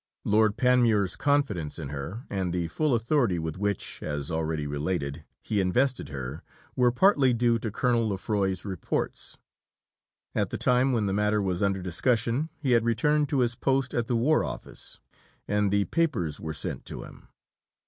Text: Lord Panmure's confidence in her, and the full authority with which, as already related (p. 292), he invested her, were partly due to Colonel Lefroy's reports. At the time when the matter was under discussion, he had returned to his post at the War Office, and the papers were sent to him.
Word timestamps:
Lord 0.25 0.57
Panmure's 0.57 1.15
confidence 1.15 1.77
in 1.77 1.89
her, 1.89 2.25
and 2.27 2.51
the 2.51 2.67
full 2.69 2.95
authority 2.95 3.37
with 3.37 3.55
which, 3.59 4.01
as 4.01 4.31
already 4.31 4.65
related 4.65 5.23
(p. 5.43 5.53
292), 5.53 5.53
he 5.57 5.61
invested 5.61 6.09
her, 6.09 6.41
were 6.75 6.91
partly 6.91 7.33
due 7.35 7.59
to 7.59 7.69
Colonel 7.69 8.07
Lefroy's 8.09 8.65
reports. 8.65 9.37
At 10.33 10.49
the 10.49 10.57
time 10.57 10.91
when 10.91 11.05
the 11.05 11.13
matter 11.13 11.39
was 11.39 11.61
under 11.61 11.83
discussion, 11.83 12.49
he 12.57 12.71
had 12.71 12.83
returned 12.83 13.29
to 13.29 13.41
his 13.41 13.53
post 13.53 13.93
at 13.93 14.07
the 14.07 14.15
War 14.15 14.43
Office, 14.43 14.99
and 15.47 15.69
the 15.69 15.85
papers 15.85 16.39
were 16.39 16.55
sent 16.55 16.83
to 16.87 17.03
him. 17.03 17.27